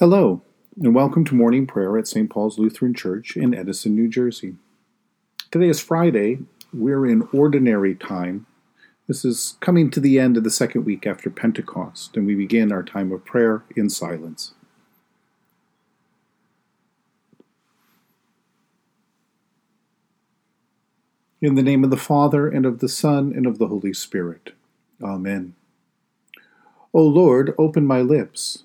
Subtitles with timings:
[0.00, 0.40] Hello,
[0.82, 2.30] and welcome to morning prayer at St.
[2.30, 4.56] Paul's Lutheran Church in Edison, New Jersey.
[5.50, 6.38] Today is Friday.
[6.72, 8.46] We're in ordinary time.
[9.06, 12.72] This is coming to the end of the second week after Pentecost, and we begin
[12.72, 14.54] our time of prayer in silence.
[21.42, 24.54] In the name of the Father, and of the Son, and of the Holy Spirit.
[25.02, 25.54] Amen.
[26.94, 28.64] O Lord, open my lips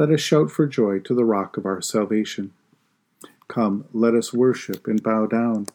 [0.00, 2.54] Let us shout for joy to the rock of our salvation.
[3.48, 5.66] Come, let us worship and bow down.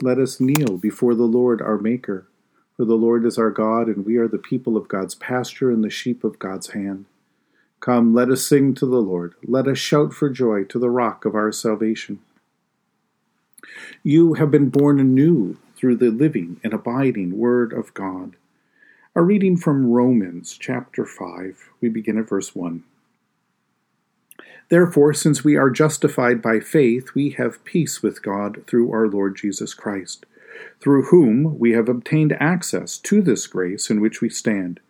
[0.00, 2.28] Let us kneel before the Lord our Maker.
[2.76, 5.82] For the Lord is our God, and we are the people of God's pasture and
[5.82, 7.06] the sheep of God's hand.
[7.80, 9.34] Come, let us sing to the Lord.
[9.48, 12.20] Let us shout for joy to the rock of our salvation.
[14.04, 18.36] You have been born anew through the living and abiding Word of God.
[19.16, 21.70] A reading from Romans chapter 5.
[21.80, 22.84] We begin at verse 1.
[24.68, 29.36] Therefore, since we are justified by faith, we have peace with God through our Lord
[29.36, 30.24] Jesus Christ,
[30.80, 34.80] through whom we have obtained access to this grace in which we stand,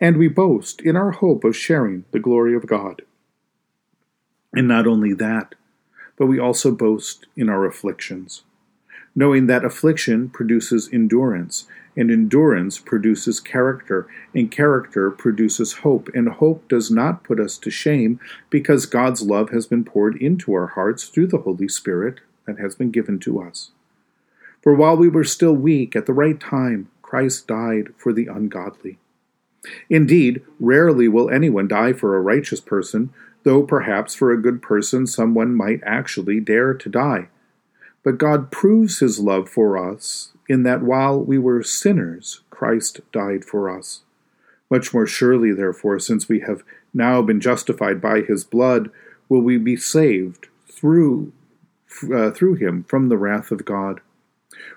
[0.00, 3.02] and we boast in our hope of sharing the glory of God.
[4.52, 5.54] And not only that,
[6.16, 8.42] but we also boast in our afflictions,
[9.18, 16.68] knowing that affliction produces endurance, and endurance produces character, and character produces hope, and hope
[16.68, 21.08] does not put us to shame, because God's love has been poured into our hearts
[21.08, 23.72] through the Holy Spirit that has been given to us.
[24.62, 28.98] For while we were still weak, at the right time, Christ died for the ungodly.
[29.90, 33.12] Indeed, rarely will anyone die for a righteous person,
[33.42, 37.26] though perhaps for a good person someone might actually dare to die.
[38.08, 43.44] But God proves his love for us in that while we were sinners, Christ died
[43.44, 44.00] for us.
[44.70, 46.62] Much more surely, therefore, since we have
[46.94, 48.90] now been justified by his blood,
[49.28, 51.34] will we be saved through,
[52.10, 54.00] uh, through him from the wrath of God.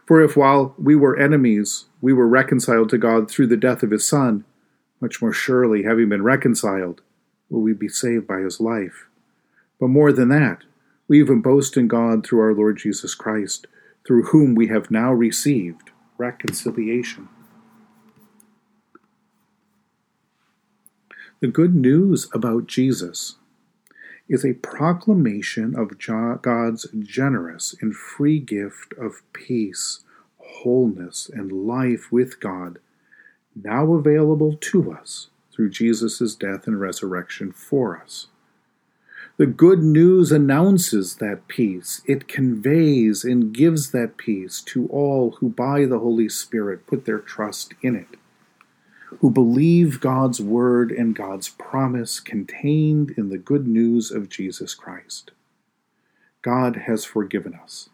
[0.06, 3.92] For if while we were enemies, we were reconciled to God through the death of
[3.92, 4.44] his Son,
[5.00, 7.00] much more surely, having been reconciled,
[7.50, 9.08] will we be saved by his life.
[9.80, 10.66] But more than that,
[11.12, 13.68] we even boast in God through our Lord Jesus Christ
[14.08, 17.28] through whom we have now received reconciliation.
[21.42, 23.36] The good news about Jesus
[24.30, 25.98] is a proclamation of
[26.42, 30.06] God's generous and free gift of peace,
[30.38, 32.80] wholeness, and life with God,
[33.54, 38.28] now available to us through Jesus' death and resurrection for us.
[39.42, 42.04] The good news announces that peace.
[42.06, 47.18] It conveys and gives that peace to all who, by the Holy Spirit, put their
[47.18, 48.20] trust in it,
[49.20, 55.32] who believe God's word and God's promise contained in the good news of Jesus Christ.
[56.44, 57.90] God has forgiven us.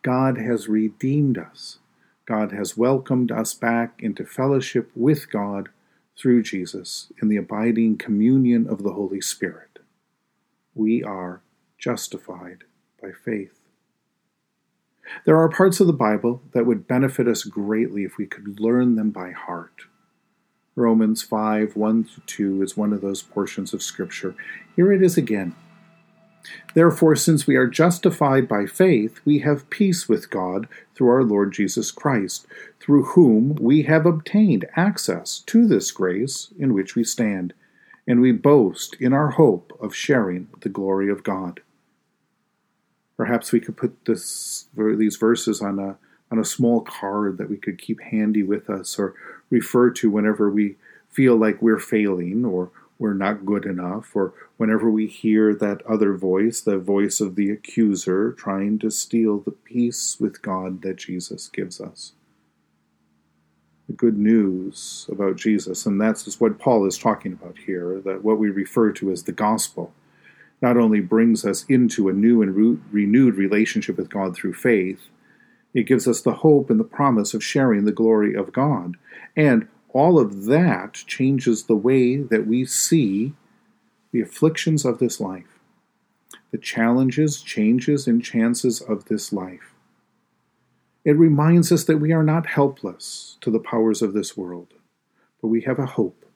[0.00, 1.78] God has redeemed us.
[2.24, 5.68] God has welcomed us back into fellowship with God
[6.16, 9.75] through Jesus in the abiding communion of the Holy Spirit
[10.76, 11.42] we are
[11.78, 12.64] justified
[13.02, 13.60] by faith.
[15.24, 18.96] There are parts of the Bible that would benefit us greatly if we could learn
[18.96, 19.82] them by heart.
[20.74, 24.34] Romans 5 1 2 is one of those portions of Scripture.
[24.74, 25.54] Here it is again.
[26.74, 31.52] Therefore, since we are justified by faith, we have peace with God through our Lord
[31.52, 32.46] Jesus Christ,
[32.78, 37.54] through whom we have obtained access to this grace in which we stand
[38.06, 41.60] and we boast in our hope of sharing the glory of God.
[43.16, 45.96] Perhaps we could put this, these verses on a,
[46.30, 49.14] on a small card that we could keep handy with us or
[49.50, 50.76] refer to whenever we
[51.08, 56.14] feel like we're failing or, we're not good enough, or whenever we hear that other
[56.14, 61.48] voice, the voice of the accuser, trying to steal the peace with God that Jesus
[61.48, 62.12] gives us.
[63.86, 68.38] The good news about Jesus, and that's what Paul is talking about here, that what
[68.38, 69.92] we refer to as the gospel
[70.60, 75.08] not only brings us into a new and re- renewed relationship with God through faith,
[75.74, 78.96] it gives us the hope and the promise of sharing the glory of God.
[79.36, 83.34] And all of that changes the way that we see
[84.12, 85.60] the afflictions of this life,
[86.50, 89.74] the challenges, changes, and chances of this life.
[91.06, 94.74] It reminds us that we are not helpless to the powers of this world,
[95.40, 96.26] but we have a hope.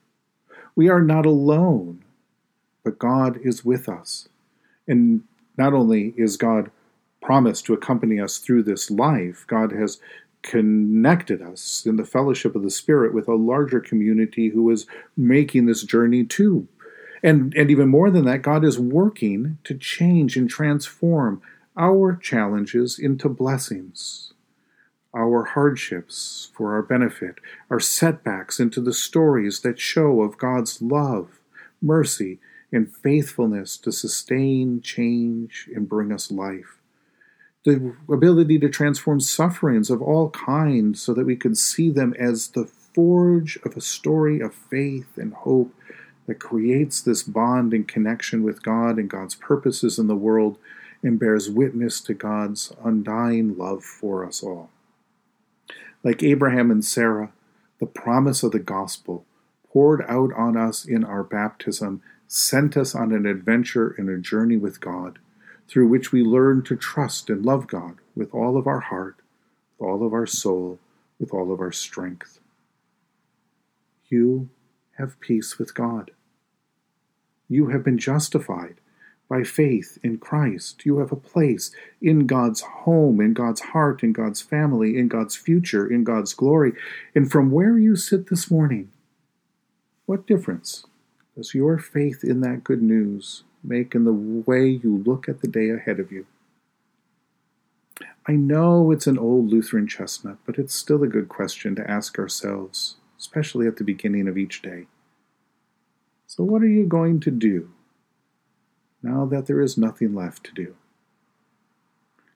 [0.77, 2.05] We are not alone,
[2.85, 4.29] but God is with us.
[4.87, 5.25] And
[5.59, 6.71] not only is God
[7.21, 9.99] promised to accompany us through this life, God has
[10.43, 14.87] connected us in the fellowship of the Spirit with a larger community who is
[15.17, 16.69] making this journey too.
[17.25, 21.43] And, and even more than that, God is working to change and transform
[21.77, 24.33] our challenges into blessings,
[25.15, 27.37] our hardships for our benefit,
[27.69, 31.41] our setbacks into the stories that show of God's love,
[31.83, 32.39] mercy,
[32.73, 36.81] and faithfulness to sustain, change, and bring us life
[37.65, 42.49] the ability to transform sufferings of all kinds so that we could see them as
[42.49, 45.75] the forge of a story of faith and hope
[46.27, 50.57] that creates this bond and connection with God and God's purposes in the world
[51.03, 54.71] and bears witness to God's undying love for us all.
[56.03, 57.33] Like Abraham and Sarah,
[57.79, 59.25] the promise of the gospel
[59.73, 64.57] poured out on us in our baptism sent us on an adventure and a journey
[64.57, 65.19] with God
[65.67, 69.17] through which we learn to trust and love God with all of our heart,
[69.79, 70.79] with all of our soul,
[71.19, 72.41] with all of our strength.
[74.09, 74.49] You
[74.99, 76.13] have peace with God.
[77.49, 78.77] You have been justified
[79.31, 80.85] by faith in Christ.
[80.85, 81.71] You have a place
[82.03, 86.73] in God's home, in God's heart, in God's family, in God's future, in God's glory.
[87.15, 88.91] And from where you sit this morning,
[90.05, 90.85] what difference
[91.37, 95.49] does your faith in that good news make in the way you look at the
[95.49, 96.27] day ahead of you.
[98.27, 102.19] I know it's an old Lutheran chestnut, but it's still a good question to ask
[102.19, 104.87] ourselves, especially at the beginning of each day.
[106.27, 107.71] So, what are you going to do
[109.03, 110.77] now that there is nothing left to do?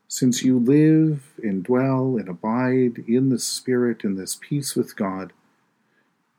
[0.08, 5.32] Since you live and dwell and abide in the Spirit in this peace with God,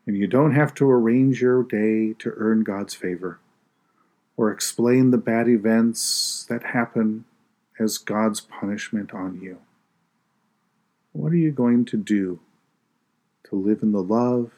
[0.06, 3.40] and you don't have to arrange your day to earn God's favor
[4.36, 7.24] or explain the bad events that happen
[7.78, 9.58] as God's punishment on you.
[11.12, 12.40] What are you going to do
[13.48, 14.50] to live in the love,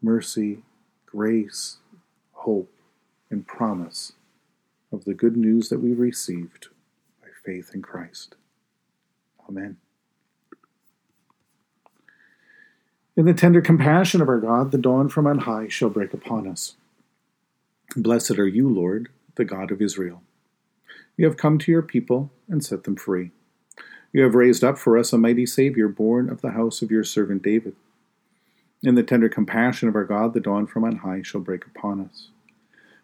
[0.00, 0.62] mercy,
[1.06, 1.78] grace,
[2.32, 2.70] hope,
[3.30, 4.12] and promise
[4.92, 6.68] of the good news that we've received
[7.20, 8.36] by faith in Christ?
[9.48, 9.78] Amen.
[13.16, 16.46] In the tender compassion of our God, the dawn from on high shall break upon
[16.46, 16.76] us.
[17.96, 20.22] Blessed are you, Lord the God of Israel.
[21.16, 23.30] You have come to your people and set them free.
[24.12, 27.04] You have raised up for us a mighty Savior, born of the house of your
[27.04, 27.74] servant David.
[28.82, 32.00] In the tender compassion of our God, the dawn from on high shall break upon
[32.00, 32.28] us.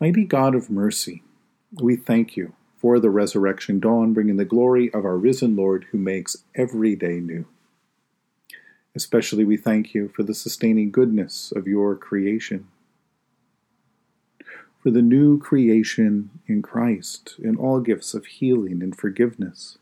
[0.00, 1.22] Mighty God of mercy,
[1.72, 5.98] we thank you for the resurrection dawn, bringing the glory of our risen Lord who
[5.98, 7.46] makes every day new.
[8.94, 12.68] Especially we thank you for the sustaining goodness of your creation
[14.86, 19.78] for the new creation in Christ in all gifts of healing and forgiveness,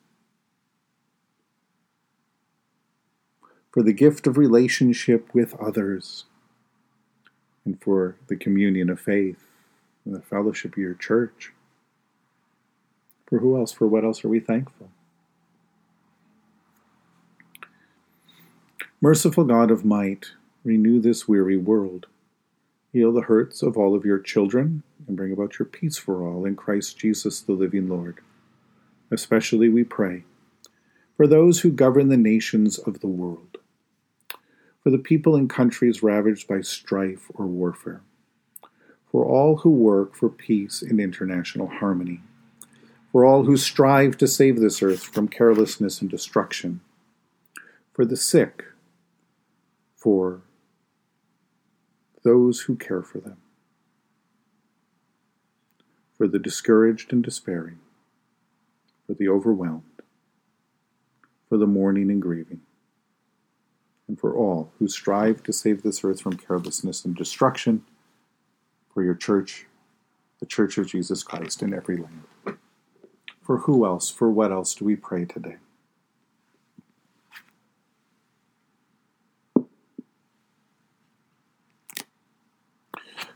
[3.70, 6.24] for the gift of relationship with others,
[7.66, 9.44] and for the communion of faith
[10.04, 11.52] and the fellowship of your church.
[13.26, 13.72] For who else?
[13.72, 14.90] For what else are we thankful?
[19.00, 20.32] Merciful God of might,
[20.64, 22.06] renew this weary world.
[22.92, 26.44] Heal the hurts of all of your children and bring about your peace for all
[26.44, 28.20] in Christ Jesus, the living Lord.
[29.10, 30.24] Especially we pray
[31.16, 33.58] for those who govern the nations of the world,
[34.82, 38.00] for the people in countries ravaged by strife or warfare,
[39.14, 42.20] for all who work for peace and international harmony,
[43.12, 46.80] for all who strive to save this earth from carelessness and destruction,
[47.92, 48.64] for the sick,
[49.94, 50.42] for
[52.24, 53.36] those who care for them,
[56.18, 57.78] for the discouraged and despairing,
[59.06, 59.84] for the overwhelmed,
[61.48, 62.62] for the mourning and grieving,
[64.08, 67.84] and for all who strive to save this earth from carelessness and destruction,
[68.94, 69.66] for your church,
[70.38, 72.58] the Church of Jesus Christ in every land.
[73.42, 75.56] For who else, for what else do we pray today?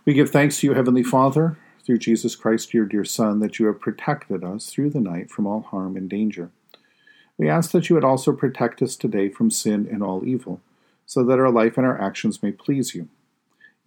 [0.04, 3.66] We give thanks to you, Heavenly Father, through Jesus Christ, your dear Son, that you
[3.66, 6.50] have protected us through the night from all harm and danger.
[7.36, 10.62] We ask that you would also protect us today from sin and all evil,
[11.04, 13.08] so that our life and our actions may please you.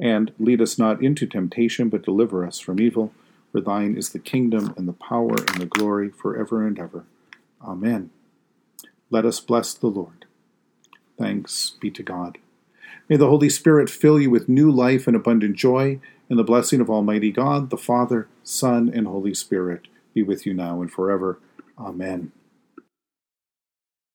[0.00, 3.12] And lead us not into temptation, but deliver us from evil.
[3.52, 7.04] For thine is the kingdom, and the power, and the glory, for ever and ever.
[7.62, 8.10] Amen.
[9.10, 10.24] Let us bless the Lord.
[11.18, 12.38] Thanks be to God.
[13.08, 16.80] May the Holy Spirit fill you with new life and abundant joy and the blessing
[16.80, 21.38] of Almighty God, the Father, Son, and Holy Spirit be with you now and forever.
[21.78, 22.32] Amen.